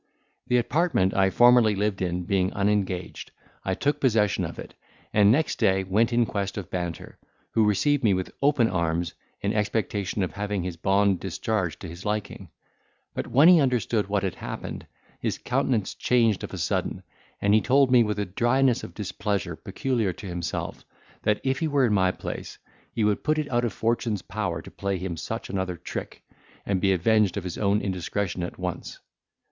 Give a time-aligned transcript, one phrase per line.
[0.47, 3.29] The apartment I formerly lived in being unengaged,
[3.63, 4.73] I took possession of it,
[5.13, 7.19] and next day went in quest of Banter,
[7.51, 12.03] who received me with open arms, in expectation of having his bond discharged to his
[12.03, 12.49] liking:
[13.13, 14.87] but when he understood what had happened,
[15.19, 17.03] his countenance changed of a sudden,
[17.39, 20.83] and he told me, with a dryness of displeasure peculiar to himself,
[21.21, 22.57] that, if he were in my place,
[22.91, 26.23] he would put it out of fortune's power to play him such another trick,
[26.65, 28.97] and be avenged of his own indiscretion at once.